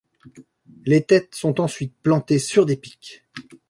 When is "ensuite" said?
1.61-1.93